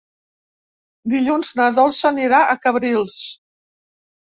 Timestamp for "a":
2.55-2.59